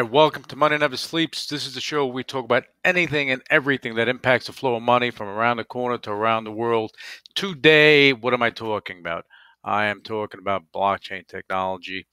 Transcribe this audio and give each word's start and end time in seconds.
right, 0.00 0.10
welcome 0.10 0.42
to 0.42 0.56
Money 0.56 0.76
Never 0.76 0.96
Sleeps. 0.96 1.46
This 1.46 1.68
is 1.68 1.74
the 1.74 1.80
show 1.80 2.04
where 2.04 2.14
we 2.14 2.24
talk 2.24 2.44
about 2.44 2.64
anything 2.84 3.30
and 3.30 3.40
everything 3.48 3.94
that 3.94 4.08
impacts 4.08 4.48
the 4.48 4.52
flow 4.52 4.74
of 4.74 4.82
money 4.82 5.12
from 5.12 5.28
around 5.28 5.58
the 5.58 5.64
corner 5.64 5.98
to 5.98 6.10
around 6.10 6.42
the 6.42 6.50
world. 6.50 6.90
Today, 7.36 8.12
what 8.12 8.34
am 8.34 8.42
I 8.42 8.50
talking 8.50 8.98
about? 8.98 9.24
I 9.62 9.84
am 9.84 10.00
talking 10.00 10.40
about 10.40 10.64
blockchain 10.74 11.28
technology 11.28 12.08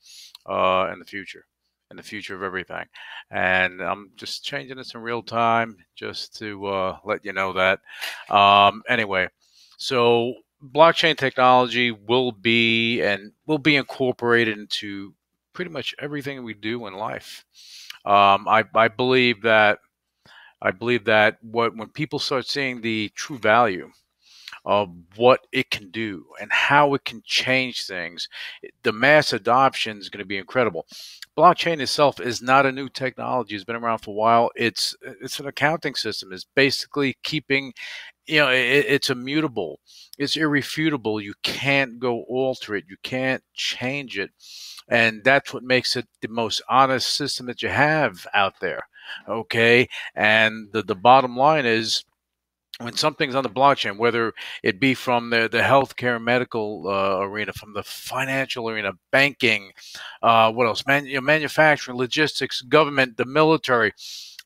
uh, 0.48 0.90
and 0.92 1.02
the 1.02 1.06
future, 1.06 1.48
and 1.90 1.98
the 1.98 2.04
future 2.04 2.36
of 2.36 2.44
everything. 2.44 2.86
And 3.32 3.82
I'm 3.82 4.12
just 4.16 4.46
changing 4.46 4.78
this 4.78 4.94
in 4.94 5.02
real 5.02 5.24
time 5.24 5.76
just 5.96 6.38
to 6.38 6.64
uh, 6.68 6.98
let 7.04 7.26
you 7.26 7.34
know 7.34 7.54
that. 7.54 7.80
Um, 8.30 8.84
anyway, 8.88 9.28
so 9.80 10.36
blockchain 10.64 11.18
technology 11.18 11.90
will 11.90 12.32
be 12.32 13.02
and 13.02 13.32
will 13.48 13.58
be 13.58 13.76
incorporated 13.76 14.60
into 14.60 15.16
pretty 15.54 15.72
much 15.72 15.96
everything 16.00 16.44
we 16.44 16.54
do 16.54 16.88
in 16.88 16.94
life. 16.94 17.46
Um, 18.06 18.48
I, 18.48 18.64
I 18.74 18.88
believe 18.88 19.42
that 19.44 19.80
I 20.62 20.72
believe 20.72 21.06
that 21.06 21.38
what 21.42 21.76
when 21.76 21.90
people 21.90 22.20
start 22.20 22.48
seeing 22.48 22.82
the 22.82 23.12
true 23.16 23.38
value 23.38 23.90
of 24.64 24.90
what 25.16 25.40
it 25.52 25.72
can 25.72 25.90
do 25.90 26.24
and 26.40 26.52
how 26.52 26.94
it 26.94 27.04
can 27.04 27.24
change 27.26 27.88
things, 27.88 28.30
the 28.84 28.94
mass 28.94 29.34
adoption 29.34 29.98
is 29.98 30.10
going 30.10 30.20
to 30.20 30.26
be 30.26 30.38
incredible. 30.38 30.86
Blockchain 31.36 31.80
itself 31.80 32.20
is 32.20 32.42
not 32.42 32.66
a 32.68 32.72
new 32.72 32.90
technology; 32.90 33.56
it's 33.56 33.64
been 33.64 33.76
around 33.76 34.00
for 34.00 34.12
a 34.12 34.14
while. 34.14 34.52
It's 34.56 34.96
it's 35.02 35.40
an 35.40 35.48
accounting 35.48 35.96
system. 35.96 36.32
It's 36.32 36.46
basically 36.56 37.18
keeping 37.24 37.74
you 38.28 38.40
know 38.40 38.50
it, 38.52 38.86
it's 38.88 39.10
immutable 39.10 39.80
it's 40.18 40.36
irrefutable 40.36 41.20
you 41.20 41.34
can't 41.44 42.00
go 42.00 42.24
alter 42.30 42.76
it 42.76 42.86
you 42.88 42.96
can't 43.04 43.44
change 43.54 44.20
it 44.20 44.30
and 44.92 45.24
that's 45.24 45.54
what 45.54 45.64
makes 45.64 45.96
it 45.96 46.08
the 46.22 46.28
most 46.28 46.62
honest 46.70 47.16
system 47.16 47.48
that 47.48 47.64
you 47.64 47.70
have 47.70 48.28
out 48.36 48.60
there 48.60 48.84
okay? 49.28 49.88
And 50.16 50.72
the, 50.72 50.84
the 50.84 50.96
bottom 50.96 51.36
line 51.36 51.66
is 51.66 52.04
when 52.80 52.96
something's 52.96 53.36
on 53.36 53.44
the 53.44 53.50
blockchain, 53.50 53.98
whether 53.98 54.34
it 54.64 54.80
be 54.80 54.94
from 54.94 55.30
the, 55.30 55.48
the 55.52 55.60
healthcare 55.60 56.22
medical 56.22 56.88
uh, 56.88 57.20
arena, 57.20 57.54
from 57.54 57.74
the 57.74 57.84
financial 57.84 58.70
arena, 58.70 58.94
banking, 59.12 59.72
uh, 60.24 60.52
what 60.52 60.66
else, 60.66 60.86
Man, 60.88 61.06
you 61.06 61.16
know, 61.16 61.22
manufacturing, 61.22 61.98
logistics, 61.98 62.62
government, 62.62 63.18
the 63.18 63.26
military, 63.26 63.94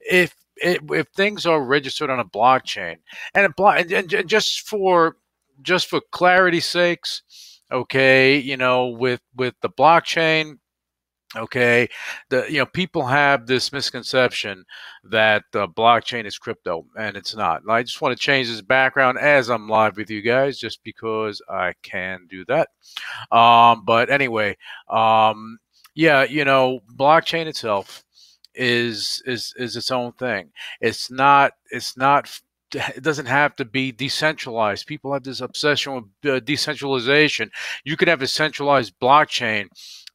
if 0.01 0.35
it, 0.57 0.81
if 0.91 1.07
things 1.09 1.45
are 1.45 1.63
registered 1.63 2.09
on 2.09 2.19
a 2.19 2.25
blockchain, 2.25 2.97
and, 3.33 3.45
it 3.45 3.55
blo- 3.55 3.69
and, 3.69 3.91
and 3.91 4.27
just 4.27 4.67
for 4.67 5.17
just 5.61 5.87
for 5.87 6.01
clarity's 6.11 6.65
sakes, 6.65 7.54
okay, 7.71 8.37
you 8.37 8.57
know, 8.57 8.87
with 8.87 9.21
with 9.35 9.55
the 9.61 9.69
blockchain, 9.69 10.57
okay, 11.35 11.87
the 12.29 12.45
you 12.49 12.59
know 12.59 12.65
people 12.65 13.05
have 13.05 13.47
this 13.47 13.71
misconception 13.71 14.65
that 15.03 15.43
uh, 15.53 15.67
blockchain 15.67 16.25
is 16.25 16.37
crypto, 16.37 16.85
and 16.97 17.17
it's 17.17 17.35
not. 17.35 17.61
And 17.61 17.71
I 17.71 17.83
just 17.83 18.01
want 18.01 18.17
to 18.17 18.21
change 18.21 18.47
this 18.47 18.61
background 18.61 19.17
as 19.19 19.49
I'm 19.49 19.67
live 19.69 19.97
with 19.97 20.09
you 20.09 20.21
guys, 20.21 20.57
just 20.57 20.83
because 20.83 21.41
I 21.49 21.73
can 21.83 22.27
do 22.29 22.45
that. 22.45 22.69
Um, 23.35 23.83
but 23.85 24.09
anyway, 24.09 24.57
um, 24.89 25.57
yeah, 25.93 26.23
you 26.23 26.45
know, 26.45 26.81
blockchain 26.95 27.47
itself 27.47 28.03
is 28.53 29.21
is 29.25 29.53
is 29.57 29.75
its 29.75 29.91
own 29.91 30.13
thing. 30.13 30.51
It's 30.81 31.11
not 31.11 31.53
it's 31.71 31.97
not 31.97 32.29
it 32.75 33.03
doesn't 33.03 33.27
have 33.27 33.55
to 33.57 33.65
be 33.65 33.91
decentralized. 33.91 34.87
People 34.87 35.13
have 35.13 35.23
this 35.23 35.41
obsession 35.41 35.93
with 36.23 36.31
uh, 36.31 36.39
decentralization. 36.39 37.51
You 37.83 37.97
could 37.97 38.07
have 38.07 38.21
a 38.21 38.27
centralized 38.27 38.93
blockchain 39.01 39.67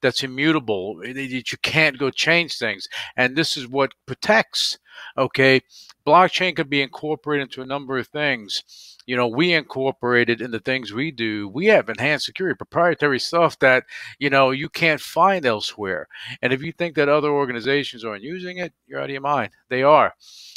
that's 0.03 0.23
immutable 0.23 0.97
that 1.03 1.15
you 1.17 1.43
can't 1.63 1.99
go 1.99 2.11
change 2.11 2.59
things, 2.59 2.89
and 3.17 3.37
this 3.37 3.57
is 3.57 3.69
what 3.69 3.93
protects. 4.07 4.79
Okay, 5.17 5.63
blockchain 6.07 6.55
could 6.57 6.71
be 6.71 6.83
incorporated 6.83 7.49
into 7.49 7.63
a 7.63 7.67
number 7.67 7.99
of 7.99 8.09
things. 8.09 8.97
You 9.07 9.17
know, 9.17 9.29
we 9.29 9.53
incorporated 9.53 10.41
in 10.41 10.51
the 10.51 10.61
things 10.61 10.93
we 10.93 11.11
do. 11.11 11.49
We 11.49 11.67
have 11.67 11.89
enhanced 11.89 12.27
security, 12.27 12.57
proprietary 12.57 13.19
stuff 13.19 13.59
that 13.59 13.85
you 14.19 14.31
know 14.31 14.51
you 14.51 14.69
can't 14.69 15.01
find 15.01 15.45
elsewhere. 15.45 16.09
And 16.43 16.53
if 16.53 16.63
you 16.63 16.73
think 16.73 16.95
that 16.97 17.09
other 17.09 17.31
organizations 17.31 18.05
aren't 18.05 18.23
using 18.23 18.59
it, 18.59 18.73
you're 18.87 19.01
out 19.01 19.05
of 19.07 19.11
your 19.11 19.21
mind. 19.21 19.53
They 19.69 19.83
are. 19.83 20.15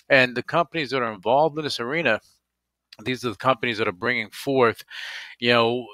And 0.10 0.36
the 0.36 0.44
companies 0.44 0.92
that 0.92 1.02
are 1.02 1.14
involved 1.14 1.58
in 1.58 1.64
this 1.64 1.80
arena, 1.80 2.20
these 3.04 3.26
are 3.26 3.30
the 3.30 3.36
companies 3.36 3.78
that 3.78 3.88
are 3.88 3.94
bringing 3.94 4.30
forth, 4.30 4.84
you 5.40 5.52
know, 5.52 5.88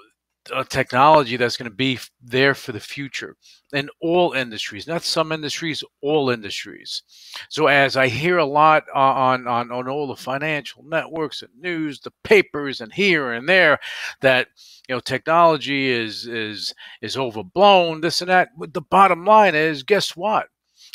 a 0.55 0.63
technology 0.63 1.37
that's 1.37 1.57
going 1.57 1.69
to 1.69 1.75
be 1.75 1.99
there 2.21 2.55
for 2.55 2.71
the 2.71 2.79
future 2.79 3.35
in 3.73 3.89
all 4.01 4.33
industries, 4.33 4.87
not 4.87 5.03
some 5.03 5.31
industries, 5.31 5.83
all 6.01 6.29
industries. 6.29 7.03
So 7.49 7.67
as 7.67 7.95
I 7.95 8.07
hear 8.07 8.37
a 8.37 8.45
lot 8.45 8.83
uh, 8.93 8.99
on 8.99 9.47
on 9.47 9.71
on 9.71 9.87
all 9.87 10.07
the 10.07 10.15
financial 10.15 10.83
networks 10.83 11.41
and 11.41 11.51
news, 11.59 11.99
the 11.99 12.11
papers, 12.23 12.81
and 12.81 12.93
here 12.93 13.33
and 13.33 13.47
there, 13.47 13.79
that 14.21 14.47
you 14.87 14.95
know 14.95 14.99
technology 14.99 15.89
is 15.89 16.25
is 16.25 16.73
is 17.01 17.17
overblown, 17.17 18.01
this 18.01 18.21
and 18.21 18.29
that. 18.29 18.49
The 18.57 18.81
bottom 18.81 19.25
line 19.25 19.55
is, 19.55 19.83
guess 19.83 20.15
what? 20.15 20.47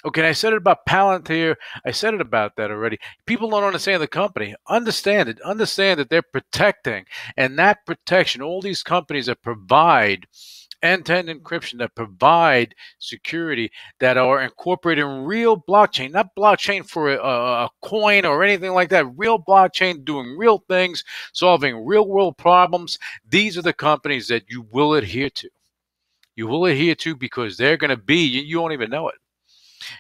Okay, 0.07 0.29
I 0.29 0.33
said 0.33 0.53
it 0.53 0.59
about 0.59 0.85
Palantir. 0.87 1.57
I 1.87 1.91
said 1.91 2.13
it 2.13 2.21
about 2.21 2.57
that 2.57 2.71
already. 2.71 2.99
People 3.25 3.49
don't 3.49 3.65
understand 3.65 4.03
the 4.03 4.07
company. 4.07 4.55
Understand 4.69 5.31
it. 5.31 5.41
Understand 5.41 5.99
that 5.99 6.11
they're 6.11 6.21
protecting, 6.21 7.07
and 7.39 7.59
that 7.59 7.87
protection, 7.87 8.43
all 8.43 8.61
these 8.61 8.83
companies 8.83 9.27
that 9.27 9.41
provide 9.43 10.27
end-to-end 10.83 11.31
encryption, 11.31 11.79
that 11.79 11.95
provide 11.95 12.75
security, 12.99 13.71
that 13.99 14.19
are 14.19 14.43
incorporated 14.43 15.07
in 15.07 15.25
real 15.25 15.57
blockchain, 15.57 16.13
not 16.13 16.37
blockchain 16.39 16.87
for 16.87 17.15
a, 17.15 17.19
a 17.19 17.71
coin 17.83 18.27
or 18.27 18.45
anything 18.45 18.73
like 18.73 18.91
that. 18.91 19.07
Real 19.17 19.39
blockchain 19.43 20.05
doing 20.05 20.37
real 20.37 20.63
things, 20.69 21.03
solving 21.33 21.87
real-world 21.87 22.37
problems. 22.37 22.99
These 23.27 23.57
are 23.57 23.63
the 23.63 23.73
companies 23.73 24.29
that 24.29 24.45
you 24.51 24.67
will 24.71 24.93
adhere 24.93 25.31
to. 25.31 25.49
You 26.37 26.47
will 26.49 26.67
adhere 26.67 26.97
to 26.97 27.17
because 27.17 27.57
they're 27.57 27.79
going 27.79 27.89
to 27.89 27.97
be. 27.97 28.23
You, 28.23 28.43
you 28.43 28.61
won't 28.61 28.75
even 28.75 28.91
know 28.91 29.09
it 29.09 29.15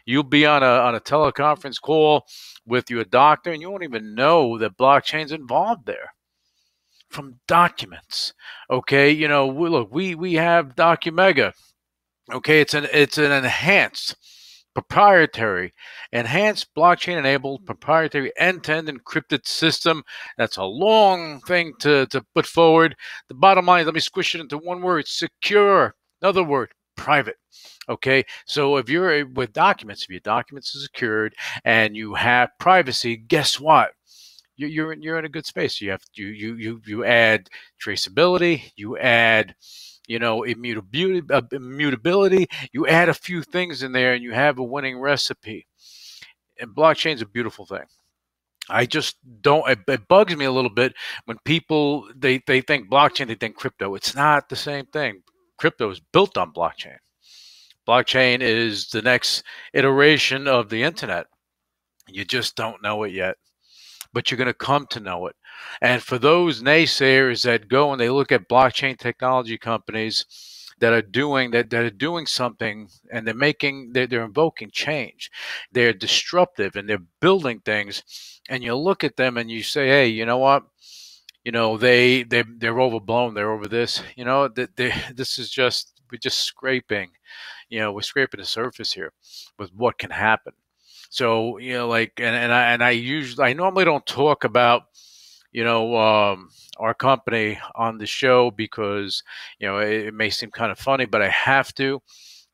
You'll 0.06 0.22
be 0.22 0.46
on 0.46 0.62
a 0.62 0.66
on 0.66 0.94
a 0.94 1.00
teleconference 1.00 1.80
call 1.80 2.26
with 2.66 2.90
your 2.90 3.04
doctor, 3.04 3.52
and 3.52 3.60
you 3.60 3.70
won't 3.70 3.84
even 3.84 4.14
know 4.14 4.58
that 4.58 4.76
blockchain's 4.76 5.32
involved 5.32 5.86
there. 5.86 6.12
From 7.10 7.38
documents, 7.46 8.34
okay, 8.70 9.10
you 9.10 9.28
know, 9.28 9.46
we, 9.46 9.68
look, 9.68 9.88
we 9.92 10.14
we 10.14 10.34
have 10.34 10.74
Documenta. 10.74 11.52
Okay, 12.32 12.60
it's 12.60 12.74
an 12.74 12.88
it's 12.92 13.18
an 13.18 13.30
enhanced 13.30 14.16
proprietary, 14.74 15.72
enhanced 16.12 16.74
blockchain 16.76 17.16
enabled 17.16 17.64
proprietary 17.64 18.32
end 18.36 18.64
to 18.64 18.74
end 18.74 18.88
encrypted 18.88 19.46
system. 19.46 20.02
That's 20.36 20.56
a 20.56 20.64
long 20.64 21.40
thing 21.42 21.74
to, 21.80 22.06
to 22.06 22.24
put 22.34 22.44
forward. 22.44 22.96
The 23.28 23.34
bottom 23.34 23.66
line, 23.66 23.84
let 23.86 23.94
me 23.94 24.00
squish 24.00 24.34
it 24.34 24.40
into 24.40 24.58
one 24.58 24.82
word 24.82 25.06
secure. 25.06 25.94
Another 26.20 26.42
word, 26.42 26.72
private. 26.96 27.36
Okay, 27.88 28.24
so 28.46 28.76
if 28.76 28.88
you're 28.88 29.26
with 29.26 29.52
documents, 29.52 30.04
if 30.04 30.10
your 30.10 30.20
documents 30.20 30.74
are 30.74 30.80
secured 30.80 31.34
and 31.64 31.96
you 31.96 32.14
have 32.14 32.50
privacy, 32.58 33.16
guess 33.16 33.60
what? 33.60 33.92
You're 34.56 34.92
in, 34.92 35.02
you're 35.02 35.18
in 35.18 35.24
a 35.24 35.30
good 35.30 35.46
space. 35.46 35.80
You 35.80 35.90
have 35.90 36.02
you 36.14 36.26
you 36.26 36.54
you 36.54 36.80
you 36.86 37.04
add 37.04 37.48
traceability. 37.82 38.72
You 38.76 38.96
add 38.98 39.54
you 40.06 40.18
know 40.18 40.44
immutability, 40.44 41.22
uh, 41.30 41.42
immutability. 41.52 42.46
You 42.72 42.86
add 42.86 43.08
a 43.08 43.14
few 43.14 43.42
things 43.42 43.82
in 43.82 43.92
there, 43.92 44.14
and 44.14 44.22
you 44.22 44.32
have 44.32 44.58
a 44.58 44.62
winning 44.62 44.98
recipe. 44.98 45.66
And 46.60 46.74
blockchain 46.74 47.14
is 47.14 47.22
a 47.22 47.26
beautiful 47.26 47.66
thing. 47.66 47.84
I 48.68 48.86
just 48.86 49.16
don't. 49.42 49.68
It, 49.68 49.80
it, 49.88 50.08
bugs 50.08 50.36
me 50.36 50.44
a 50.44 50.52
little 50.52 50.70
bit 50.70 50.94
when 51.26 51.38
people 51.44 52.08
they 52.16 52.40
they 52.46 52.60
think 52.60 52.88
blockchain, 52.88 53.26
they 53.26 53.34
think 53.34 53.56
crypto. 53.56 53.94
It's 53.94 54.14
not 54.14 54.48
the 54.48 54.56
same 54.56 54.86
thing. 54.86 55.22
Crypto 55.56 55.90
is 55.90 56.00
built 56.00 56.36
on 56.36 56.52
blockchain. 56.52 56.98
Blockchain 57.86 58.40
is 58.40 58.88
the 58.88 59.02
next 59.02 59.42
iteration 59.72 60.48
of 60.48 60.68
the 60.68 60.82
internet. 60.82 61.26
You 62.08 62.24
just 62.24 62.56
don't 62.56 62.82
know 62.82 63.02
it 63.04 63.12
yet, 63.12 63.36
but 64.12 64.30
you're 64.30 64.38
going 64.38 64.46
to 64.46 64.54
come 64.54 64.86
to 64.88 65.00
know 65.00 65.26
it. 65.26 65.36
And 65.80 66.02
for 66.02 66.18
those 66.18 66.62
naysayers 66.62 67.44
that 67.44 67.68
go 67.68 67.92
and 67.92 68.00
they 68.00 68.10
look 68.10 68.32
at 68.32 68.48
blockchain 68.48 68.98
technology 68.98 69.58
companies, 69.58 70.24
that 70.78 70.92
are 70.92 71.02
doing 71.02 71.50
that, 71.52 71.70
that 71.70 71.84
are 71.84 71.90
doing 71.90 72.26
something 72.26 72.88
and 73.12 73.26
they're 73.26 73.34
making 73.34 73.92
they're, 73.92 74.06
they're 74.06 74.24
invoking 74.24 74.70
change 74.72 75.30
they're 75.72 75.92
disruptive 75.92 76.76
and 76.76 76.88
they're 76.88 77.06
building 77.20 77.60
things 77.60 78.40
and 78.48 78.62
you 78.62 78.74
look 78.74 79.04
at 79.04 79.16
them 79.16 79.36
and 79.36 79.50
you 79.50 79.62
say 79.62 79.86
hey 79.86 80.06
you 80.06 80.26
know 80.26 80.38
what 80.38 80.64
you 81.44 81.52
know 81.52 81.76
they 81.76 82.22
they 82.22 82.42
they're 82.58 82.80
overblown 82.80 83.34
they're 83.34 83.52
over 83.52 83.68
this 83.68 84.02
you 84.16 84.24
know 84.24 84.48
that 84.48 84.76
they, 84.76 84.92
this 85.14 85.38
is 85.38 85.50
just 85.50 86.00
we're 86.10 86.18
just 86.18 86.38
scraping 86.38 87.10
you 87.68 87.78
know 87.78 87.92
we're 87.92 88.02
scraping 88.02 88.40
the 88.40 88.46
surface 88.46 88.92
here 88.92 89.12
with 89.58 89.70
what 89.74 89.98
can 89.98 90.10
happen. 90.10 90.52
So 91.10 91.58
you 91.58 91.74
know 91.74 91.88
like 91.88 92.12
and, 92.18 92.34
and 92.34 92.52
i 92.52 92.72
and 92.72 92.82
i 92.82 92.90
usually 92.90 93.46
i 93.46 93.52
normally 93.52 93.84
don't 93.84 94.06
talk 94.06 94.44
about 94.44 94.84
you 95.52 95.62
know 95.64 95.96
um, 95.96 96.50
our 96.78 96.94
company 96.94 97.58
on 97.76 97.98
the 97.98 98.06
show 98.06 98.50
because 98.50 99.22
you 99.58 99.66
know 99.68 99.78
it, 99.78 100.08
it 100.08 100.14
may 100.14 100.30
seem 100.30 100.50
kind 100.50 100.72
of 100.72 100.78
funny 100.78 101.04
but 101.06 101.22
i 101.22 101.28
have 101.28 101.72
to 101.74 102.02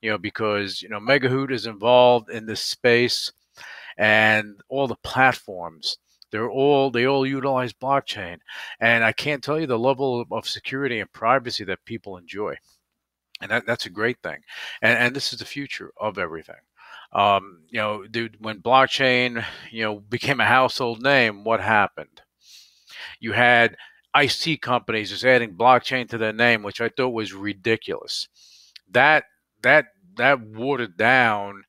you 0.03 0.11
know 0.11 0.19
because 0.19 0.83
you 0.83 0.89
know 0.91 1.01
megahoot 1.01 1.51
is 1.51 1.67
involved 1.67 2.31
in 2.31 2.45
this 2.47 2.61
space 2.63 3.33
and 3.97 4.61
all 4.69 4.87
the 4.87 4.97
platforms 5.03 5.97
they're 6.31 6.51
all 6.51 6.91
they 6.91 7.07
all 7.07 7.27
utilize 7.27 7.73
blockchain, 7.73 8.39
and 8.81 9.05
I 9.05 9.13
can't 9.13 9.43
tell 9.43 9.59
you 9.59 9.67
the 9.67 9.79
level 9.79 10.25
of 10.31 10.49
security 10.49 11.01
and 11.01 11.13
privacy 11.13 11.65
that 11.65 11.85
people 11.85 12.17
enjoy, 12.17 12.57
and 13.41 13.51
that, 13.51 13.67
that's 13.67 13.87
a 13.87 13.91
great 13.91 14.19
thing. 14.23 14.41
And, 14.83 14.99
and 14.99 15.17
this 15.17 15.33
is 15.33 15.39
the 15.39 15.45
future 15.45 15.93
of 16.01 16.19
everything. 16.19 16.57
Um, 17.13 17.63
you 17.69 17.81
know, 17.81 18.07
dude, 18.07 18.37
when 18.41 18.63
blockchain 18.63 19.45
you 19.71 19.83
know 19.83 20.01
became 20.01 20.41
a 20.41 20.47
household 20.47 21.03
name, 21.03 21.45
what 21.45 21.61
happened? 21.61 22.23
You 23.19 23.33
had 23.33 23.77
IC 24.17 24.61
companies 24.61 25.11
just 25.11 25.25
adding 25.25 25.55
blockchain 25.55 26.09
to 26.09 26.19
their 26.19 26.33
name, 26.33 26.63
which 26.63 26.81
I 26.81 26.89
thought 26.89 27.11
was 27.11 27.33
ridiculous. 27.33 28.29
That 28.91 29.25
that 29.63 29.87
that 30.17 30.41
watered 30.41 30.97
down 30.97 31.65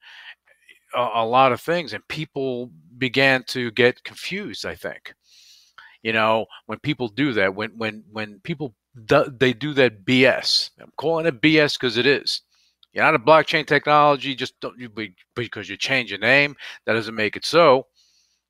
a, 0.95 1.09
a 1.15 1.25
lot 1.25 1.51
of 1.51 1.61
things, 1.61 1.93
and 1.93 2.07
people 2.07 2.71
began 2.97 3.43
to 3.47 3.71
get 3.71 4.03
confused. 4.03 4.65
I 4.65 4.75
think, 4.75 5.13
you 6.03 6.13
know, 6.13 6.45
when 6.65 6.79
people 6.79 7.07
do 7.07 7.33
that, 7.33 7.55
when 7.55 7.71
when 7.77 8.03
when 8.11 8.39
people 8.43 8.75
do, 9.05 9.25
they 9.39 9.53
do 9.53 9.73
that 9.73 10.05
BS. 10.05 10.71
I'm 10.79 10.91
calling 10.97 11.25
it 11.25 11.41
BS 11.41 11.79
because 11.79 11.97
it 11.97 12.05
is. 12.05 12.41
You're 12.93 13.05
not 13.05 13.15
a 13.15 13.19
blockchain 13.19 13.65
technology 13.65 14.35
just 14.35 14.59
don't 14.59 14.77
you 14.77 14.89
because 15.35 15.69
you 15.69 15.77
change 15.77 16.09
your 16.09 16.19
name. 16.19 16.55
That 16.85 16.93
doesn't 16.93 17.15
make 17.15 17.35
it 17.35 17.45
so. 17.45 17.87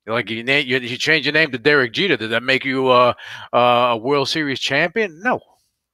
Like 0.04 0.30
you, 0.30 0.42
name, 0.42 0.66
you, 0.66 0.78
you 0.78 0.96
change 0.98 1.26
your 1.26 1.32
name 1.32 1.52
to 1.52 1.58
Derek 1.58 1.92
Jeter. 1.92 2.16
Did 2.16 2.30
that 2.30 2.42
make 2.42 2.64
you 2.64 2.88
uh, 2.88 3.14
a 3.52 3.96
World 3.96 4.28
Series 4.28 4.58
champion? 4.58 5.20
No, 5.22 5.40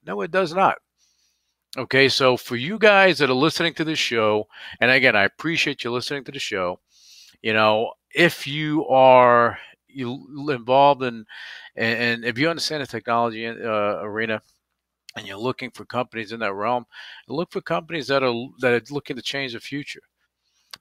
no, 0.07 0.23
it 0.23 0.31
does 0.31 0.55
not. 0.55 0.79
Okay, 1.77 2.09
so 2.09 2.37
for 2.37 2.57
you 2.57 2.79
guys 2.79 3.19
that 3.19 3.29
are 3.29 3.35
listening 3.35 3.75
to 3.75 3.85
this 3.85 3.99
show, 3.99 4.49
and 4.81 4.91
again, 4.91 5.15
I 5.15 5.25
appreciate 5.25 5.85
you 5.85 5.93
listening 5.93 6.25
to 6.25 6.33
the 6.33 6.39
show. 6.39 6.81
You 7.43 7.53
know, 7.53 7.93
if 8.15 8.47
you 8.47 8.87
are 8.89 9.59
you 9.89 10.49
involved 10.51 11.03
in 11.03 11.25
and, 11.77 12.25
if 12.25 12.39
you 12.39 12.49
understand 12.49 12.83
the 12.83 12.87
technology 12.87 13.47
uh, 13.47 13.53
arena 14.03 14.41
and 15.17 15.27
you're 15.27 15.39
looking 15.39 15.71
for 15.71 15.85
companies 15.85 16.33
in 16.33 16.41
that 16.41 16.55
realm 16.55 16.85
look 17.29 17.51
for 17.51 17.61
companies 17.61 18.07
that 18.09 18.23
are 18.23 18.35
that 18.61 18.73
are 18.75 18.95
looking 18.95 19.17
to 19.17 19.23
change 19.23 19.55
the 19.55 19.61
future 19.61 20.03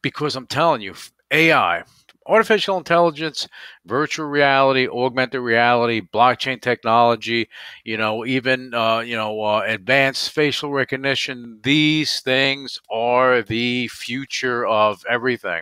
because 0.02 0.36
i'm 0.36 0.48
telling 0.48 0.82
you 0.82 0.94
ai 1.32 1.84
artificial 2.28 2.78
intelligence 2.78 3.48
virtual 3.86 4.26
reality 4.28 4.88
augmented 4.88 5.42
reality 5.42 6.02
blockchain 6.02 6.62
technology 6.62 7.48
you 7.84 7.98
know 7.98 8.26
even 8.26 8.74
uh, 8.74 9.00
you 9.00 9.16
know 9.16 9.42
uh, 9.42 9.64
advanced 9.66 10.32
facial 10.32 10.72
recognition 10.72 11.60
these 11.64 12.20
things 12.20 12.80
are 12.92 13.42
the 13.42 13.88
future 13.90 14.66
of 14.66 15.04
everything 15.10 15.62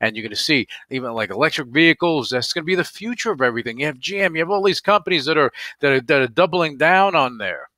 and 0.00 0.16
you're 0.16 0.22
going 0.22 0.30
to 0.30 0.36
see 0.36 0.66
even 0.90 1.12
like 1.12 1.30
electric 1.30 1.68
vehicles. 1.68 2.30
That's 2.30 2.52
going 2.52 2.62
to 2.62 2.66
be 2.66 2.74
the 2.74 2.84
future 2.84 3.30
of 3.30 3.40
everything. 3.40 3.78
You 3.78 3.86
have 3.86 3.98
GM, 3.98 4.34
you 4.34 4.40
have 4.40 4.50
all 4.50 4.62
these 4.62 4.80
companies 4.80 5.24
that 5.26 5.38
are 5.38 5.52
that 5.80 5.92
are, 5.92 6.00
that 6.00 6.22
are 6.22 6.26
doubling 6.28 6.76
down 6.76 7.14
on 7.14 7.38
there. 7.38 7.68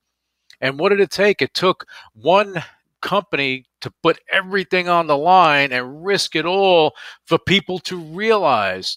And 0.60 0.78
what 0.78 0.90
did 0.90 1.00
it 1.00 1.10
take? 1.10 1.42
It 1.42 1.54
took 1.54 1.86
one 2.14 2.62
company 3.02 3.66
to 3.82 3.92
put 4.02 4.18
everything 4.32 4.88
on 4.88 5.06
the 5.06 5.16
line 5.16 5.72
and 5.72 6.04
risk 6.04 6.36
it 6.36 6.46
all 6.46 6.94
for 7.26 7.38
people 7.38 7.78
to 7.80 7.96
realize 7.96 8.96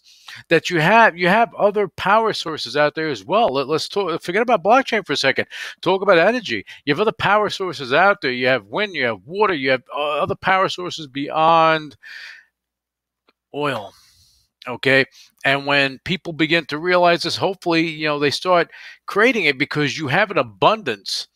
that 0.50 0.70
you 0.70 0.80
have 0.80 1.18
you 1.18 1.28
have 1.28 1.54
other 1.56 1.88
power 1.88 2.32
sources 2.34 2.78
out 2.78 2.96
there 2.96 3.10
as 3.10 3.26
well. 3.26 3.54
Let, 3.54 3.70
us 3.70 3.90
talk. 3.90 4.22
Forget 4.22 4.42
about 4.42 4.64
blockchain 4.64 5.06
for 5.06 5.14
a 5.14 5.18
second. 5.18 5.48
Talk 5.82 6.02
about 6.02 6.18
energy. 6.18 6.66
You 6.86 6.94
have 6.94 7.02
other 7.02 7.12
power 7.12 7.50
sources 7.50 7.92
out 7.92 8.22
there. 8.22 8.32
You 8.32 8.48
have 8.48 8.68
wind. 8.68 8.94
You 8.94 9.06
have 9.06 9.22
water. 9.26 9.54
You 9.54 9.72
have 9.72 9.84
uh, 9.94 10.20
other 10.20 10.36
power 10.36 10.70
sources 10.70 11.08
beyond 11.08 11.98
oil. 13.54 13.94
Okay. 14.68 15.06
And 15.44 15.66
when 15.66 16.00
people 16.06 16.34
begin 16.34 16.66
to 16.68 16.80
realize 16.80 17.24
this, 17.24 17.36
hopefully, 17.36 17.88
you 17.88 18.08
know, 18.08 18.20
they 18.20 18.32
start 18.32 18.72
creating 19.06 19.46
it 19.46 19.58
because 19.58 19.98
you 19.98 20.08
have 20.08 20.32
an 20.32 20.38
abundance, 20.38 21.28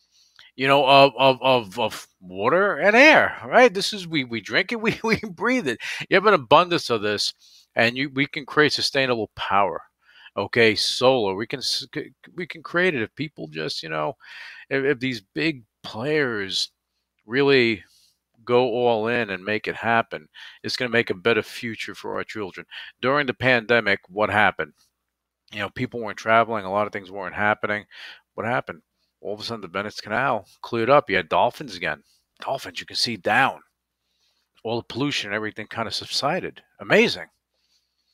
you 0.60 0.68
know, 0.68 0.86
of, 0.86 1.14
of, 1.18 1.42
of, 1.42 1.80
of 1.80 2.06
water 2.20 2.76
and 2.76 2.94
air, 2.94 3.34
right? 3.46 3.74
This 3.74 3.94
is, 3.94 4.06
we, 4.06 4.26
we 4.26 4.42
drink 4.42 4.74
it, 4.74 4.82
we, 4.82 5.00
we 5.06 5.16
breathe 5.16 5.70
it. 5.70 5.80
You 6.10 6.16
have 6.16 6.26
an 6.26 6.34
abundance 6.34 6.90
of 6.90 7.02
this 7.02 7.34
and 7.78 7.96
you, 7.96 8.10
we 8.14 8.28
can 8.28 8.46
create 8.46 8.74
sustainable 8.74 9.32
power. 9.38 9.82
Okay. 10.36 10.76
Solar, 10.76 11.34
we 11.34 11.48
can, 11.48 11.62
we 12.36 12.46
can 12.46 12.62
create 12.62 12.94
it 12.94 13.02
if 13.02 13.16
people 13.16 13.48
just, 13.48 13.82
you 13.82 13.88
know, 13.88 14.18
if, 14.70 14.84
if 14.84 15.00
these 15.00 15.22
big 15.34 15.64
players 15.82 16.72
really 17.26 17.82
go 18.44 18.66
all 18.66 19.08
in 19.08 19.30
and 19.30 19.46
make 19.46 19.66
it 19.66 19.78
happen, 19.78 20.28
it's 20.62 20.76
going 20.76 20.92
to 20.92 20.98
make 20.98 21.10
a 21.10 21.14
better 21.14 21.42
future 21.42 21.96
for 21.96 22.18
our 22.18 22.26
children. 22.26 22.66
During 23.02 23.28
the 23.28 23.34
pandemic, 23.34 24.02
what 24.10 24.30
happened? 24.30 24.74
You 25.54 25.60
know, 25.60 25.70
people 25.70 26.02
weren't 26.02 26.18
traveling, 26.18 26.66
a 26.66 26.72
lot 26.72 26.86
of 26.86 26.92
things 26.92 27.10
weren't 27.10 27.34
happening. 27.36 27.86
What 28.34 28.46
happened? 28.46 28.82
All 29.22 29.34
of 29.34 29.40
a 29.40 29.44
sudden, 29.44 29.62
the 29.62 29.68
Venice 29.68 30.02
Canal 30.02 30.46
cleared 30.62 30.90
up. 30.90 31.10
You 31.10 31.18
had 31.18 31.30
dolphins 31.30 31.76
again. 31.76 32.04
Dolphins 32.42 32.80
you 32.80 32.86
can 32.86 32.96
see 32.96 33.18
down. 33.18 33.62
All 34.64 34.78
the 34.78 34.94
pollution 34.94 35.30
and 35.30 35.36
everything 35.36 35.68
kind 35.68 35.88
of 35.88 35.94
subsided. 35.94 36.62
Amazing. 36.80 37.28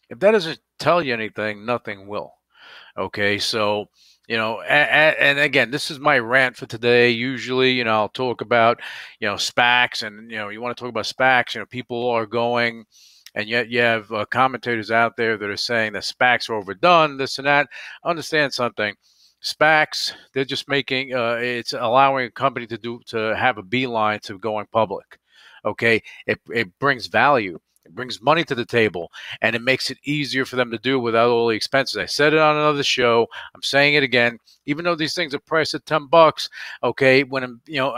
If 0.09 0.19
that 0.19 0.31
doesn't 0.31 0.59
tell 0.79 1.01
you 1.01 1.13
anything, 1.13 1.65
nothing 1.65 2.07
will. 2.07 2.33
Okay, 2.97 3.39
so 3.39 3.89
you 4.27 4.37
know 4.37 4.61
and, 4.61 5.15
and, 5.17 5.39
again 5.39 5.71
this 5.71 5.91
is 5.91 5.99
my 5.99 6.17
rant 6.17 6.57
for 6.57 6.65
today 6.65 7.09
usually 7.09 7.71
you 7.71 7.83
know 7.83 7.91
i'll 7.91 8.09
talk 8.09 8.41
about 8.41 8.79
you 9.19 9.27
know 9.27 9.35
spacs 9.35 10.03
and 10.03 10.31
you 10.31 10.37
know 10.37 10.49
you 10.49 10.61
want 10.61 10.75
to 10.75 10.81
talk 10.81 10.89
about 10.89 11.05
spacs 11.05 11.53
you 11.53 11.59
know 11.59 11.65
people 11.67 12.09
are 12.09 12.25
going 12.25 12.83
and 13.35 13.47
yet 13.47 13.69
you 13.69 13.79
have 13.79 14.11
uh, 14.11 14.25
commentators 14.31 14.91
out 14.91 15.15
there 15.17 15.37
that 15.37 15.49
are 15.49 15.57
saying 15.57 15.93
that 15.93 16.03
spacs 16.03 16.49
are 16.49 16.55
overdone 16.55 17.17
this 17.17 17.37
and 17.37 17.47
that 17.47 17.67
understand 18.03 18.51
something 18.51 18.95
spacs 19.43 20.13
they're 20.33 20.45
just 20.45 20.67
making 20.67 21.13
uh, 21.13 21.37
it's 21.39 21.73
allowing 21.73 22.25
a 22.25 22.31
company 22.31 22.65
to 22.65 22.77
do 22.77 22.99
to 23.05 23.35
have 23.35 23.57
a 23.57 23.63
beeline 23.63 24.19
to 24.19 24.39
going 24.39 24.65
public 24.71 25.19
okay 25.63 26.01
it, 26.25 26.39
it 26.49 26.67
brings 26.79 27.07
value 27.07 27.59
it 27.85 27.93
brings 27.93 28.21
money 28.21 28.43
to 28.43 28.55
the 28.55 28.65
table 28.65 29.11
and 29.41 29.55
it 29.55 29.61
makes 29.61 29.91
it 29.91 29.99
easier 30.03 30.43
for 30.43 30.55
them 30.55 30.71
to 30.71 30.77
do 30.79 30.99
without 30.99 31.29
all 31.29 31.47
the 31.47 31.55
expenses. 31.55 31.97
I 31.97 32.05
said 32.05 32.33
it 32.33 32.39
on 32.39 32.57
another 32.57 32.81
show. 32.81 33.27
I'm 33.53 33.61
saying 33.61 33.93
it 33.93 34.01
again. 34.01 34.39
Even 34.65 34.83
though 34.83 34.95
these 34.95 35.13
things 35.13 35.35
are 35.35 35.39
priced 35.39 35.75
at 35.75 35.85
10 35.85 36.07
bucks, 36.07 36.49
okay, 36.83 37.23
when, 37.23 37.61
you 37.67 37.77
know, 37.77 37.95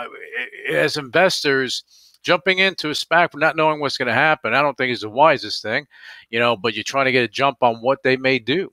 as 0.70 0.98
investors, 0.98 1.86
jumping 2.22 2.60
into 2.60 2.90
a 2.90 2.94
SPAC 2.94 3.30
not 3.36 3.56
knowing 3.56 3.80
what's 3.80 3.98
going 3.98 4.10
to 4.10 4.14
happen, 4.14 4.54
I 4.54 4.62
don't 4.62 4.76
think 4.76 4.92
is 4.92 5.02
the 5.02 5.10
wisest 5.10 5.62
thing, 5.64 5.88
you 6.30 6.40
know, 6.40 6.58
but 6.58 6.74
you're 6.74 6.84
trying 6.84 7.06
to 7.06 7.14
get 7.14 7.24
a 7.24 7.30
jump 7.30 7.60
on 7.62 7.78
what 7.78 8.04
they 8.04 8.18
may 8.18 8.40
do. 8.40 8.70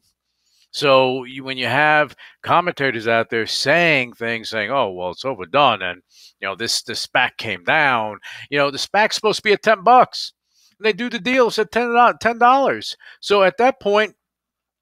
So 0.74 1.24
you, 1.24 1.44
when 1.44 1.56
you 1.56 1.66
have 1.66 2.14
commentators 2.42 3.08
out 3.08 3.30
there 3.30 3.46
saying 3.46 4.14
things, 4.14 4.50
saying, 4.50 4.70
"Oh, 4.70 4.90
well, 4.90 5.10
it's 5.10 5.24
overdone," 5.24 5.82
and 5.82 6.02
you 6.40 6.48
know 6.48 6.56
this 6.56 6.82
the 6.82 6.94
SPAC 6.94 7.36
came 7.38 7.64
down, 7.64 8.18
you 8.50 8.58
know 8.58 8.70
the 8.70 8.78
SPAC's 8.78 9.14
supposed 9.14 9.38
to 9.38 9.42
be 9.42 9.52
at 9.52 9.62
ten 9.62 9.82
bucks 9.82 10.32
they 10.80 10.92
do 10.92 11.10
the 11.10 11.18
deals 11.18 11.58
at 11.58 11.76
uh, 11.76 12.12
ten 12.20 12.38
dollars. 12.38 12.96
So 13.20 13.42
at 13.42 13.56
that 13.58 13.80
point, 13.80 14.14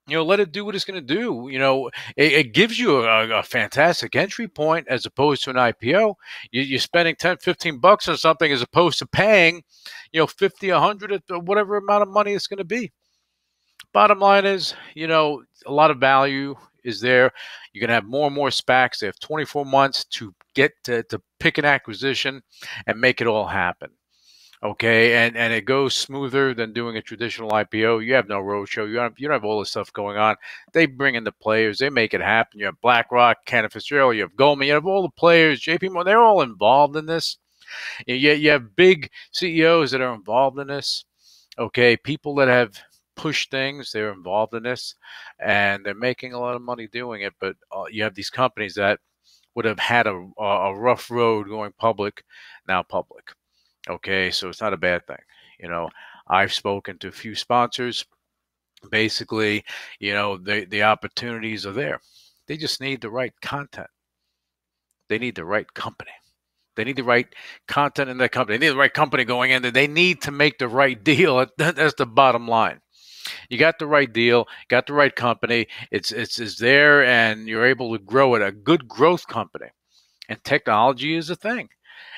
you 0.09 0.17
know, 0.17 0.25
let 0.25 0.41
it 0.41 0.53
do 0.53 0.65
what 0.65 0.75
it's 0.75 0.85
going 0.85 1.01
to 1.01 1.15
do. 1.15 1.49
You 1.51 1.59
know, 1.59 1.89
it, 2.17 2.33
it 2.33 2.55
gives 2.55 2.79
you 2.79 3.05
a, 3.05 3.39
a, 3.39 3.43
fantastic 3.43 4.17
entry 4.17 4.49
point 4.49 4.89
as 4.89 5.07
opposed 5.07 5.45
to 5.45 5.51
an 5.51 5.57
IPO. 5.57 6.15
You, 6.51 6.77
are 6.77 6.81
spending 6.81 7.15
10, 7.17 7.39
15 7.39 7.79
bucks 7.79 8.09
on 8.09 8.17
something 8.17 8.51
as 8.51 8.63
opposed 8.63 8.99
to 8.99 9.07
paying, 9.07 9.63
you 10.13 10.21
know, 10.21 10.27
50, 10.27 10.73
100, 10.73 11.23
whatever 11.31 11.77
amount 11.77 12.03
of 12.03 12.09
money 12.09 12.33
it's 12.33 12.49
going 12.49 12.59
to 12.59 12.65
be. 12.65 12.91
Bottom 13.93 14.19
line 14.19 14.47
is, 14.47 14.75
you 14.95 15.07
know, 15.07 15.43
a 15.67 15.73
lot 15.73 15.91
of 15.91 15.99
value 15.99 16.55
is 16.85 17.01
there. 17.01 17.31
You're 17.73 17.81
going 17.81 17.89
to 17.89 17.95
have 17.95 18.05
more 18.05 18.27
and 18.27 18.35
more 18.35 18.49
SPACs. 18.49 18.99
They 18.99 19.07
have 19.07 19.19
24 19.19 19.65
months 19.65 20.05
to 20.05 20.35
get 20.55 20.73
to, 20.85 21.03
to 21.05 21.21
pick 21.39 21.59
an 21.59 21.65
acquisition 21.65 22.43
and 22.87 23.01
make 23.01 23.21
it 23.21 23.27
all 23.27 23.47
happen. 23.47 23.91
Okay, 24.65 25.17
and 25.17 25.37
and 25.37 25.53
it 25.53 25.65
goes 25.65 25.93
smoother 25.93 26.55
than 26.55 26.73
doing 26.73 26.97
a 26.97 27.03
traditional 27.03 27.51
IPO. 27.51 28.07
You 28.07 28.15
have 28.15 28.29
no 28.29 28.39
roadshow. 28.39 28.89
You 28.89 28.95
don't 28.95 29.19
you 29.19 29.27
don't 29.27 29.35
have 29.35 29.45
all 29.45 29.59
this 29.59 29.71
stuff 29.71 29.93
going 29.93 30.17
on. 30.17 30.37
They 30.73 30.87
bring 30.87 31.17
in 31.17 31.25
the 31.25 31.33
players. 31.33 31.79
They 31.79 31.91
make 31.91 32.15
it 32.15 32.21
happen. 32.21 32.61
You 32.61 32.67
have 32.67 32.81
BlackRock, 32.81 33.45
Cantor 33.45 33.71
Fitzgerald. 33.71 34.15
You 34.15 34.23
have 34.23 34.37
Goldman. 34.37 34.69
You 34.69 34.75
have 34.75 34.87
all 34.87 35.03
the 35.03 35.09
players. 35.11 35.61
JP 35.61 35.91
Morgan. 35.91 36.07
They're 36.07 36.23
all 36.23 36.43
involved 36.43 36.95
in 36.95 37.07
this. 37.07 37.39
You, 38.07 38.15
you 38.15 38.51
have 38.51 38.77
big 38.77 39.11
CEOs 39.33 39.91
that 39.91 40.01
are 40.01 40.15
involved 40.15 40.61
in 40.61 40.69
this. 40.69 41.07
Okay, 41.59 41.97
people 41.97 42.37
that 42.37 42.49
have 42.49 42.81
pushed 43.17 43.51
things. 43.51 43.93
They're 43.93 44.13
involved 44.13 44.55
in 44.55 44.63
this, 44.63 44.95
and 45.39 45.85
they're 45.85 45.95
making 45.95 46.33
a 46.33 46.41
lot 46.41 46.57
of 46.57 46.63
money 46.63 46.87
doing 46.87 47.23
it. 47.23 47.35
But 47.41 47.57
uh, 47.71 47.85
you 47.91 48.03
have 48.03 48.15
these 48.15 48.31
companies 48.31 48.75
that 48.75 49.01
would 49.55 49.65
have 49.65 49.79
had 49.79 50.07
a, 50.07 50.29
a 50.39 50.75
rough 50.75 51.11
road 51.11 51.49
going 51.49 51.73
public, 51.79 52.25
now 52.69 52.83
public. 52.83 53.33
Okay, 53.89 54.31
so 54.31 54.49
it's 54.49 54.61
not 54.61 54.73
a 54.73 54.79
bad 54.79 55.07
thing. 55.07 55.17
You 55.59 55.69
know, 55.69 55.91
I've 56.29 56.53
spoken 56.53 56.99
to 56.99 57.09
a 57.09 57.13
few 57.13 57.35
sponsors. 57.35 58.05
Basically, 58.91 59.65
you 60.01 60.13
know, 60.13 60.37
the 60.37 60.65
the 60.65 60.83
opportunities 60.83 61.67
are 61.67 61.73
there. 61.73 62.01
They 62.49 62.57
just 62.57 62.81
need 62.81 63.01
the 63.01 63.11
right 63.11 63.33
content. 63.41 63.89
They 65.09 65.19
need 65.19 65.37
the 65.37 65.45
right 65.45 65.73
company. 65.75 66.11
They 66.75 66.85
need 66.85 66.97
the 66.97 67.05
right 67.05 67.27
content 67.69 68.11
in 68.11 68.19
that 68.19 68.33
company. 68.33 68.59
They 68.59 68.67
need 68.67 68.73
the 68.73 68.79
right 68.79 68.93
company 68.93 69.25
going 69.25 69.51
in 69.51 69.63
there. 69.63 69.71
They 69.71 69.87
need 69.87 70.23
to 70.23 70.31
make 70.31 70.59
the 70.59 70.69
right 70.69 71.03
deal. 71.03 71.47
That's 71.59 71.95
the 71.95 72.07
bottom 72.07 72.49
line. 72.49 72.81
You 73.53 73.59
got 73.59 73.79
the 73.79 73.87
right 73.87 74.11
deal, 74.11 74.49
got 74.69 74.87
the 74.87 74.95
right 74.95 75.15
company. 75.15 75.67
It's 75.91 76.11
it's 76.11 76.39
is 76.39 76.57
there, 76.57 77.05
and 77.05 77.47
you're 77.47 77.67
able 77.67 77.93
to 77.93 78.03
grow 78.03 78.35
it. 78.35 78.41
A 78.41 78.51
good 78.51 78.89
growth 78.89 79.27
company, 79.29 79.67
and 80.31 80.43
technology 80.43 81.17
is 81.17 81.29
a 81.29 81.37
thing. 81.37 81.69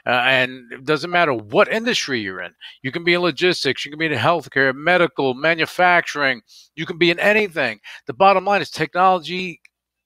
Uh, 0.06 0.10
and 0.10 0.72
it 0.72 0.84
doesn't 0.84 1.10
matter 1.10 1.34
what 1.34 1.72
industry 1.72 2.20
you're 2.20 2.40
in. 2.40 2.52
You 2.82 2.92
can 2.92 3.02
be 3.02 3.14
in 3.14 3.20
logistics, 3.20 3.84
you 3.84 3.90
can 3.90 3.98
be 3.98 4.06
in 4.06 4.12
healthcare, 4.12 4.72
medical, 4.72 5.34
manufacturing, 5.34 6.42
you 6.76 6.86
can 6.86 6.98
be 6.98 7.10
in 7.10 7.18
anything. 7.18 7.80
The 8.06 8.14
bottom 8.14 8.44
line 8.44 8.62
is 8.62 8.70
technology 8.70 9.60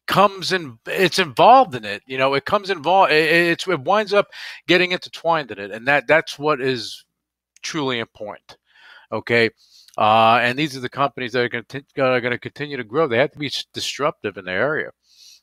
comes 0.06 0.52
in 0.52 0.78
it's 0.86 1.18
involved 1.18 1.74
in 1.74 1.84
it 1.84 2.02
you 2.06 2.16
know 2.16 2.32
it 2.32 2.46
comes 2.46 2.70
involved 2.70 3.12
it, 3.12 3.30
it's 3.30 3.68
it 3.68 3.80
winds 3.82 4.14
up 4.14 4.28
getting 4.66 4.92
intertwined 4.92 5.50
in 5.50 5.58
it 5.58 5.70
and 5.70 5.86
that 5.86 6.06
that's 6.06 6.38
what 6.38 6.62
is 6.62 7.04
truly 7.62 7.98
important 7.98 8.56
okay 9.12 9.50
uh, 9.98 10.38
and 10.42 10.58
these 10.58 10.74
are 10.76 10.80
the 10.80 10.88
companies 10.88 11.32
that 11.32 11.42
are 11.42 11.48
going 11.48 12.32
to 12.32 12.38
continue 12.38 12.76
to 12.78 12.84
grow 12.84 13.06
they 13.06 13.18
have 13.18 13.32
to 13.32 13.38
be 13.38 13.50
disruptive 13.74 14.38
in 14.38 14.46
the 14.46 14.50
area 14.50 14.90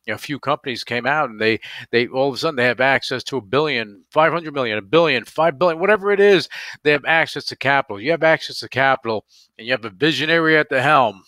you 0.05 0.11
know, 0.11 0.15
a 0.15 0.19
few 0.19 0.39
companies 0.39 0.83
came 0.83 1.05
out 1.05 1.29
and 1.29 1.39
they 1.39 1.59
they 1.91 2.07
all 2.07 2.29
of 2.29 2.35
a 2.35 2.37
sudden 2.37 2.55
they 2.55 2.65
have 2.65 2.79
access 2.79 3.23
to 3.25 3.37
a 3.37 3.41
billion, 3.41 4.03
five 4.11 4.31
hundred 4.31 4.53
million, 4.53 4.77
a 4.77 4.81
billion, 4.81 5.25
five 5.25 5.57
billion, 5.57 5.79
whatever 5.79 6.11
it 6.11 6.19
is. 6.19 6.47
They 6.83 6.91
have 6.91 7.05
access 7.05 7.45
to 7.45 7.55
capital. 7.55 7.99
You 7.99 8.11
have 8.11 8.23
access 8.23 8.59
to 8.59 8.69
capital, 8.69 9.25
and 9.57 9.65
you 9.65 9.73
have 9.73 9.85
a 9.85 9.89
visionary 9.89 10.57
at 10.57 10.69
the 10.69 10.81
helm. 10.81 11.23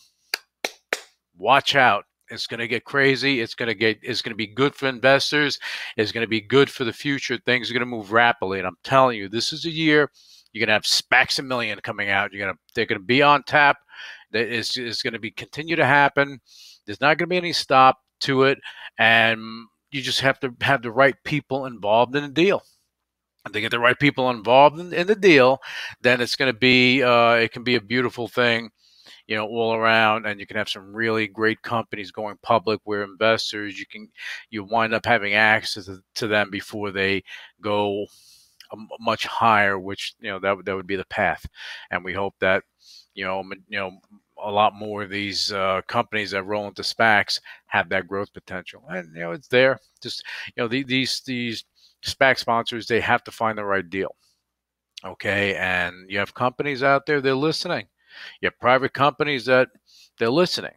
Watch 1.35 1.75
out. 1.75 2.05
It's 2.29 2.47
going 2.47 2.59
to 2.59 2.67
get 2.67 2.83
crazy. 2.83 3.41
It's 3.41 3.55
going 3.55 3.67
to 3.67 3.75
get. 3.75 3.99
It's 4.03 4.21
going 4.21 4.33
to 4.33 4.37
be 4.37 4.47
good 4.47 4.75
for 4.75 4.87
investors. 4.87 5.59
It's 5.95 6.11
going 6.11 6.25
to 6.25 6.29
be 6.29 6.41
good 6.41 6.69
for 6.69 6.83
the 6.83 6.93
future. 6.93 7.37
Things 7.37 7.69
are 7.69 7.73
going 7.73 7.81
to 7.81 7.85
move 7.85 8.11
rapidly, 8.11 8.59
and 8.59 8.67
I'm 8.67 8.77
telling 8.83 9.17
you, 9.17 9.27
this 9.27 9.53
is 9.53 9.65
a 9.65 9.71
year. 9.71 10.11
You're 10.57 10.65
going 10.65 10.69
to 10.69 10.73
have 10.73 10.83
SPACs 10.83 11.37
a 11.37 11.43
million 11.43 11.79
coming 11.81 12.09
out. 12.09 12.33
You're 12.33 12.45
going 12.45 12.55
to. 12.55 12.59
They're 12.73 12.87
going 12.87 12.99
to 12.99 13.05
be 13.05 13.21
on 13.21 13.43
tap. 13.43 13.77
It's, 14.31 14.75
it's 14.75 15.03
going 15.03 15.13
to 15.13 15.19
be 15.19 15.29
continue 15.29 15.75
to 15.75 15.85
happen. 15.85 16.39
There's 16.85 16.99
not 16.99 17.17
going 17.17 17.27
to 17.27 17.27
be 17.27 17.37
any 17.37 17.53
stop 17.53 17.99
to 18.21 18.43
it, 18.43 18.57
and 18.97 19.39
you 19.91 20.01
just 20.01 20.21
have 20.21 20.39
to 20.39 20.53
have 20.61 20.81
the 20.81 20.91
right 20.91 21.15
people 21.23 21.67
involved 21.67 22.15
in 22.15 22.23
the 22.23 22.29
deal. 22.29 22.63
If 23.45 23.53
they 23.53 23.61
get 23.61 23.71
the 23.71 23.79
right 23.79 23.97
people 23.97 24.29
involved 24.31 24.79
in, 24.79 24.93
in 24.93 25.05
the 25.05 25.15
deal, 25.15 25.59
then 26.01 26.21
it's 26.21 26.35
going 26.35 26.51
to 26.51 26.57
be 26.57 27.03
uh, 27.03 27.33
it 27.33 27.51
can 27.51 27.63
be 27.63 27.75
a 27.75 27.81
beautiful 27.81 28.27
thing, 28.27 28.71
you 29.27 29.35
know, 29.35 29.45
all 29.45 29.75
around, 29.75 30.25
and 30.25 30.39
you 30.39 30.47
can 30.47 30.57
have 30.57 30.69
some 30.69 30.93
really 30.93 31.27
great 31.27 31.61
companies 31.61 32.11
going 32.11 32.37
public 32.41 32.81
where 32.83 33.03
investors 33.03 33.79
you 33.79 33.85
can 33.85 34.09
you 34.49 34.63
wind 34.63 34.95
up 34.95 35.05
having 35.05 35.35
access 35.35 35.87
to 36.15 36.27
them 36.27 36.49
before 36.49 36.91
they 36.91 37.23
go 37.61 38.07
much 38.99 39.25
higher, 39.25 39.79
which 39.79 40.15
you 40.19 40.29
know 40.29 40.39
that 40.39 40.65
that 40.65 40.75
would 40.75 40.87
be 40.87 40.95
the 40.95 41.05
path, 41.05 41.45
and 41.91 42.03
we 42.03 42.13
hope 42.13 42.35
that 42.39 42.63
you 43.13 43.25
know 43.25 43.43
you 43.67 43.79
know 43.79 43.99
a 44.43 44.51
lot 44.51 44.75
more 44.75 45.03
of 45.03 45.09
these 45.09 45.51
uh, 45.51 45.81
companies 45.87 46.31
that 46.31 46.43
roll 46.43 46.67
into 46.67 46.83
SPACs 46.83 47.39
have 47.67 47.89
that 47.89 48.07
growth 48.07 48.31
potential, 48.33 48.83
and 48.89 49.13
you 49.15 49.21
know 49.21 49.31
it's 49.31 49.47
there. 49.47 49.79
Just 50.01 50.23
you 50.55 50.63
know 50.63 50.67
the, 50.67 50.83
these 50.83 51.21
these 51.25 51.65
SPAC 52.05 52.37
sponsors 52.39 52.87
they 52.87 53.01
have 53.01 53.23
to 53.25 53.31
find 53.31 53.57
the 53.57 53.65
right 53.65 53.89
deal. 53.89 54.15
Okay, 55.05 55.55
and 55.55 56.09
you 56.09 56.19
have 56.19 56.33
companies 56.33 56.83
out 56.83 57.05
there 57.05 57.21
they're 57.21 57.35
listening. 57.35 57.87
You 58.41 58.47
have 58.47 58.59
private 58.59 58.93
companies 58.93 59.45
that 59.45 59.69
they're 60.17 60.29
listening. 60.29 60.73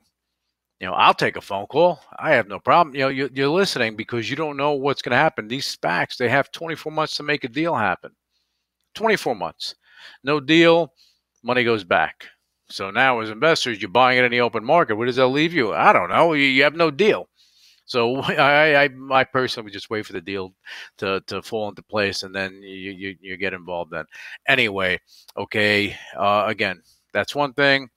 You 0.80 0.86
know, 0.86 0.94
I'll 0.94 1.14
take 1.14 1.36
a 1.36 1.40
phone 1.42 1.66
call. 1.66 2.00
I 2.18 2.32
have 2.32 2.48
no 2.48 2.58
problem. 2.58 2.94
You 2.94 3.02
know, 3.02 3.08
you, 3.08 3.30
you're 3.34 3.48
listening 3.48 3.96
because 3.96 4.30
you 4.30 4.36
don't 4.36 4.56
know 4.56 4.72
what's 4.72 5.02
going 5.02 5.10
to 5.12 5.16
happen. 5.16 5.46
These 5.48 5.76
SPACs 5.76 6.16
they 6.16 6.28
have 6.28 6.50
24 6.52 6.90
months 6.92 7.16
to 7.16 7.22
make 7.22 7.44
a 7.44 7.48
deal 7.48 7.74
happen. 7.76 8.12
24 8.94 9.34
months, 9.36 9.74
no 10.24 10.40
deal, 10.40 10.92
money 11.42 11.64
goes 11.64 11.84
back 11.84 12.26
so 12.72 12.90
now, 12.92 13.18
as 13.18 13.30
investors, 13.30 13.82
you're 13.82 13.88
buying 13.90 14.16
it 14.18 14.24
in 14.24 14.30
the 14.30 14.42
open 14.42 14.64
market. 14.64 14.94
Where 14.94 15.06
does 15.06 15.16
that 15.16 15.26
leave 15.26 15.52
you? 15.52 15.72
I 15.74 15.92
don't 15.92 16.08
know. 16.08 16.34
You, 16.34 16.44
you 16.44 16.62
have 16.62 16.76
no 16.76 16.92
deal. 16.92 17.28
So 17.86 18.16
I, 18.22 18.84
I, 18.84 18.90
I 19.12 19.24
personally 19.24 19.64
would 19.66 19.72
just 19.72 19.90
wait 19.90 20.06
for 20.06 20.12
the 20.14 20.20
deal 20.20 20.54
to, 20.98 21.20
to 21.28 21.42
fall 21.42 21.68
into 21.68 21.82
place, 21.82 22.22
and 22.22 22.34
then 22.34 22.62
you, 22.62 22.92
you, 22.92 23.16
you 23.20 23.36
get 23.36 23.54
involved. 23.54 23.92
Then, 23.92 24.04
anyway, 24.48 25.00
okay. 25.36 25.96
Uh, 26.16 26.44
again, 26.46 26.82
that's 27.12 27.34
one 27.34 27.52
thing. 27.54 27.88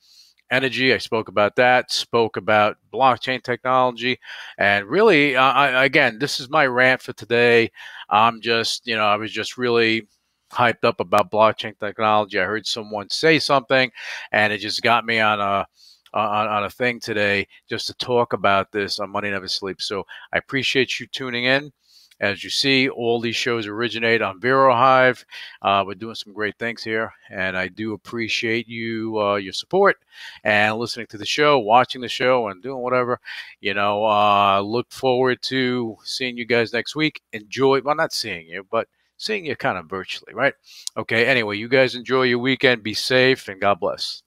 Energy, 0.54 0.94
I 0.94 1.00
spoke 1.00 1.30
about 1.30 1.56
that. 1.56 1.92
Spoke 1.92 2.38
about 2.38 2.78
blockchain 2.94 3.42
technology, 3.42 4.20
and 4.60 4.86
really, 4.86 5.36
uh, 5.36 5.42
I, 5.52 5.86
again, 5.86 6.20
this 6.20 6.40
is 6.40 6.50
my 6.50 6.68
rant 6.68 7.02
for 7.02 7.12
today. 7.14 7.72
I'm 8.10 8.40
just, 8.40 8.86
you 8.86 8.96
know, 8.96 9.06
I 9.06 9.16
was 9.18 9.32
just 9.32 9.58
really 9.58 10.08
hyped 10.52 10.84
up 10.84 11.00
about 11.00 11.32
blockchain 11.32 11.78
technology. 11.80 12.40
I 12.40 12.46
heard 12.46 12.68
someone 12.68 13.10
say 13.10 13.40
something, 13.40 13.92
and 14.32 14.54
it 14.54 14.60
just 14.60 14.84
got 14.84 15.06
me 15.06 15.20
on 15.20 15.42
a 15.42 15.66
on, 16.14 16.48
on 16.48 16.64
a 16.66 16.70
thing 16.70 17.00
today 17.00 17.48
just 17.68 17.88
to 17.88 17.94
talk 17.96 18.34
about 18.34 18.72
this 18.72 19.00
on 19.00 19.10
Money 19.10 19.32
Never 19.32 19.48
Sleeps. 19.48 19.88
So 19.88 20.04
I 20.34 20.38
appreciate 20.38 21.00
you 21.00 21.08
tuning 21.08 21.46
in. 21.46 21.72
As 22.20 22.44
you 22.44 22.50
see, 22.50 22.90
all 22.90 23.20
these 23.20 23.36
shows 23.36 23.68
originate 23.68 24.22
on 24.22 24.40
Vero 24.40 24.74
Hive. 24.74 25.26
Uh, 25.62 25.84
we're 25.86 25.96
doing 25.96 26.16
some 26.16 26.34
great 26.34 26.58
things 26.58 26.84
here, 26.84 27.12
and 27.30 27.58
I 27.58 27.68
do 27.68 27.94
appreciate 27.94 28.68
you 28.68 29.20
uh, 29.20 29.36
your 29.36 29.54
support 29.54 29.98
and 30.44 30.78
listening 30.78 31.08
to 31.08 31.18
the 31.18 31.26
show, 31.26 31.60
watching 31.60 32.02
the 32.02 32.08
show, 32.08 32.48
and 32.48 32.62
doing 32.62 32.82
whatever. 32.82 33.20
You 33.60 33.74
know, 33.74 34.06
uh, 34.06 34.62
look 34.62 34.92
forward 34.92 35.42
to 35.44 35.98
seeing 36.04 36.38
you 36.38 36.46
guys 36.46 36.74
next 36.74 36.96
week. 36.96 37.22
Enjoy, 37.34 37.82
well, 37.82 37.96
not 37.96 38.14
seeing 38.14 38.48
you, 38.48 38.66
but 38.70 38.88
seeing 39.18 39.46
you 39.46 39.56
kind 39.56 39.78
of 39.78 39.86
virtually, 39.86 40.34
right? 40.34 40.54
Okay, 40.98 41.26
anyway, 41.26 41.58
you 41.58 41.68
guys 41.68 41.96
enjoy 41.96 42.24
your 42.24 42.40
weekend. 42.40 42.84
Be 42.84 42.94
safe 42.94 43.48
and 43.48 43.60
God 43.60 43.80
bless. 43.80 44.22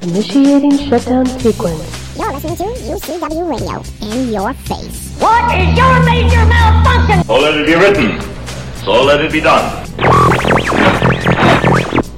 Initiating 0.00 0.76
shutdown 0.78 1.26
sequence. 1.26 1.95
You're 2.46 2.54
listening 2.54 2.76
to 2.76 3.26
UCW 3.26 3.50
Radio 3.50 4.08
in 4.08 4.32
your 4.32 4.54
face. 4.54 5.18
What 5.18 5.52
is 5.58 5.76
your 5.76 6.04
major 6.04 6.46
malfunction? 6.46 7.24
So 7.24 7.40
let 7.40 7.56
it 7.56 7.66
be 7.66 7.74
written. 7.74 8.20
So 8.84 9.02
let 9.02 9.20
it 9.20 9.32
be 9.32 9.40
done. 9.40 9.82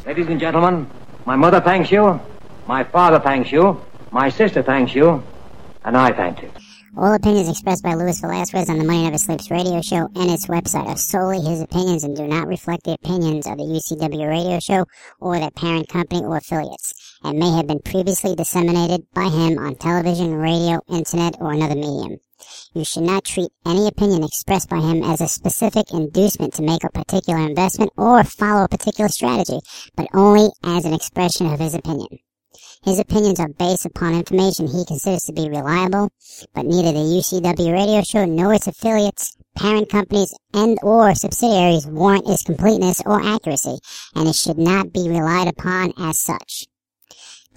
Ladies 0.04 0.26
and 0.26 0.38
gentlemen, 0.38 0.86
my 1.24 1.34
mother 1.34 1.62
thanks 1.62 1.90
you, 1.90 2.20
my 2.66 2.84
father 2.84 3.18
thanks 3.20 3.50
you, 3.50 3.80
my 4.10 4.28
sister 4.28 4.62
thanks 4.62 4.94
you, 4.94 5.22
and 5.86 5.96
I 5.96 6.12
thank 6.12 6.42
you. 6.42 6.50
All 6.98 7.14
opinions 7.14 7.48
expressed 7.48 7.82
by 7.82 7.94
Luis 7.94 8.20
Velasquez 8.20 8.68
on 8.68 8.78
the 8.78 8.84
Money 8.84 9.04
Never 9.04 9.16
Sleeps 9.16 9.50
radio 9.50 9.80
show 9.80 10.10
and 10.14 10.30
its 10.30 10.46
website 10.46 10.88
are 10.88 10.96
solely 10.96 11.40
his 11.40 11.62
opinions 11.62 12.04
and 12.04 12.14
do 12.14 12.26
not 12.26 12.48
reflect 12.48 12.84
the 12.84 12.92
opinions 12.92 13.46
of 13.46 13.56
the 13.56 13.64
UCW 13.64 14.28
radio 14.28 14.58
show 14.60 14.84
or 15.20 15.38
their 15.38 15.50
parent 15.50 15.88
company 15.88 16.20
or 16.22 16.36
affiliates, 16.36 17.07
and 17.22 17.38
may 17.38 17.50
have 17.50 17.66
been 17.66 17.80
previously 17.80 18.34
disseminated 18.34 19.06
by 19.14 19.28
him 19.28 19.58
on 19.58 19.74
television, 19.76 20.34
radio, 20.34 20.80
internet, 20.88 21.36
or 21.40 21.52
another 21.52 21.74
medium. 21.74 22.18
You 22.72 22.84
should 22.84 23.02
not 23.02 23.24
treat 23.24 23.50
any 23.66 23.88
opinion 23.88 24.22
expressed 24.22 24.68
by 24.68 24.80
him 24.80 25.02
as 25.02 25.20
a 25.20 25.28
specific 25.28 25.92
inducement 25.92 26.54
to 26.54 26.62
make 26.62 26.84
a 26.84 26.90
particular 26.90 27.40
investment 27.40 27.92
or 27.96 28.22
follow 28.24 28.64
a 28.64 28.68
particular 28.68 29.08
strategy, 29.08 29.60
but 29.96 30.06
only 30.14 30.50
as 30.62 30.84
an 30.84 30.94
expression 30.94 31.46
of 31.46 31.58
his 31.58 31.74
opinion. 31.74 32.20
His 32.84 33.00
opinions 33.00 33.40
are 33.40 33.48
based 33.48 33.86
upon 33.86 34.14
information 34.14 34.68
he 34.68 34.84
considers 34.84 35.24
to 35.24 35.32
be 35.32 35.48
reliable, 35.48 36.10
but 36.54 36.64
neither 36.64 36.92
the 36.92 36.98
UCW 36.98 37.72
radio 37.72 38.02
show 38.02 38.24
nor 38.24 38.54
its 38.54 38.68
affiliates, 38.68 39.36
parent 39.56 39.88
companies, 39.90 40.32
and 40.54 40.78
or 40.82 41.14
subsidiaries 41.14 41.86
warrant 41.86 42.28
its 42.28 42.44
completeness 42.44 43.02
or 43.04 43.20
accuracy, 43.20 43.78
and 44.14 44.28
it 44.28 44.36
should 44.36 44.58
not 44.58 44.92
be 44.92 45.08
relied 45.08 45.48
upon 45.48 45.92
as 45.98 46.20
such. 46.20 46.66